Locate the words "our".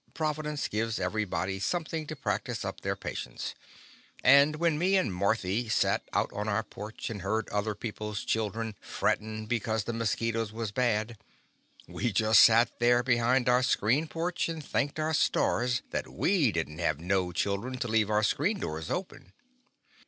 6.47-6.63, 13.47-13.61, 14.99-15.13, 18.09-18.23